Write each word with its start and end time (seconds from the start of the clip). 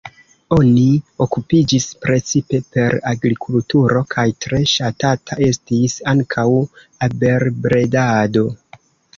Oni 0.55 0.85
okupiĝis 1.25 1.85
precipe 2.05 2.61
per 2.77 2.95
agrikulturo 3.11 4.03
kaj 4.15 4.25
tre 4.47 4.63
ŝatata 4.73 5.39
estis 5.49 5.99
ankaŭ 6.15 6.47
abelbredado. 7.11 8.49